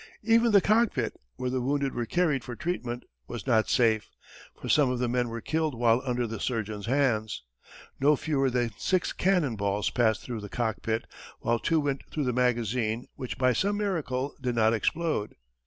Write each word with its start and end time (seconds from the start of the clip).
Even 0.23 0.51
the 0.51 0.61
cockpit, 0.61 1.13
where 1.35 1.51
the 1.51 1.61
wounded 1.61 1.93
were 1.93 2.07
carried 2.07 2.43
for 2.43 2.55
treatment, 2.55 3.03
was 3.27 3.45
not 3.45 3.69
safe, 3.69 4.09
for 4.59 4.67
some 4.67 4.89
of 4.89 4.97
the 4.97 5.07
men 5.07 5.29
were 5.29 5.41
killed 5.41 5.75
while 5.75 6.01
under 6.03 6.25
the 6.25 6.39
surgeon's 6.39 6.87
hands. 6.87 7.43
No 7.99 8.15
fewer 8.15 8.49
than 8.49 8.71
six 8.79 9.13
cannon 9.13 9.55
balls 9.55 9.91
passed 9.91 10.21
through 10.23 10.41
the 10.41 10.49
cockpit, 10.49 11.05
while 11.41 11.59
two 11.59 11.79
went 11.79 12.01
through 12.09 12.23
the 12.23 12.33
magazine, 12.33 13.09
which, 13.15 13.37
by 13.37 13.53
some 13.53 13.77
miracle, 13.77 14.33
did 14.41 14.55
not 14.55 14.73
explode. 14.73 15.35